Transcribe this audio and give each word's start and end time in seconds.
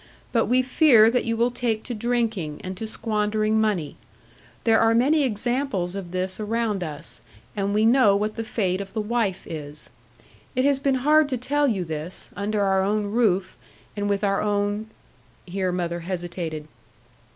But 0.31 0.47
we 0.47 0.63
fear 0.63 1.11
that 1.11 1.25
you 1.25 1.37
will 1.37 1.51
take 1.51 1.83
to 1.83 1.93
drinking, 1.93 2.59
and 2.63 2.75
to 2.75 2.87
squandering 2.87 3.61
money. 3.61 3.97
There 4.63 4.79
are 4.79 4.95
many 4.95 5.21
examples 5.21 5.93
of 5.93 6.09
this 6.09 6.39
around 6.39 6.83
us; 6.83 7.21
and 7.55 7.71
we 7.71 7.85
know 7.85 8.15
what 8.15 8.33
the 8.35 8.43
fate 8.43 8.81
of 8.81 8.93
the 8.93 8.99
wife 9.01 9.45
is. 9.45 9.91
It 10.55 10.65
has 10.65 10.79
been 10.79 10.95
hard 11.05 11.29
to 11.29 11.37
tell 11.37 11.67
you 11.67 11.85
this, 11.85 12.31
under 12.35 12.63
our 12.63 12.81
own 12.81 13.11
roof, 13.11 13.55
and 13.95 14.09
with 14.09 14.23
our 14.23 14.41
own' 14.41 14.87
Here 15.45 15.71
mother 15.71 15.99
hesitated. 15.99 16.67